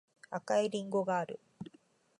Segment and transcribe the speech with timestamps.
[0.31, 1.39] 赤いりんごがある